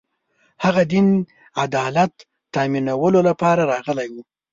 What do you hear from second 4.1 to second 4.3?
و